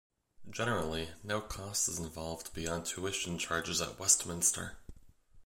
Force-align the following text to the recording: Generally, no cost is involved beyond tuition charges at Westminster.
Generally, 0.49 1.09
no 1.21 1.39
cost 1.41 1.87
is 1.87 1.99
involved 1.99 2.55
beyond 2.55 2.87
tuition 2.87 3.37
charges 3.37 3.81
at 3.83 3.99
Westminster. 3.99 4.77